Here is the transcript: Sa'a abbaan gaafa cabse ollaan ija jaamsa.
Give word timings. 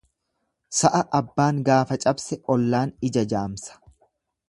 Sa'a 0.77 1.01
abbaan 1.19 1.61
gaafa 1.69 1.99
cabse 2.07 2.41
ollaan 2.57 2.97
ija 3.11 3.29
jaamsa. 3.35 3.81